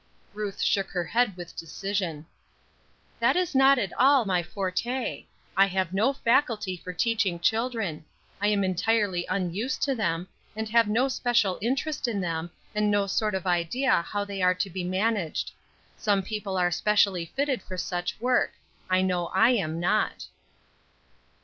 [0.33, 2.25] Ruth shook her head with decision.
[3.19, 5.25] "That is not at all my forte.
[5.55, 8.03] I have no faculty for teaching children;
[8.41, 13.05] I am entirely unused to them, and have no special interest in them, and no
[13.05, 15.51] sort of idea how they are to be managed.
[15.97, 18.53] Some people are specially fitted for such work;
[18.89, 20.25] I know I am not."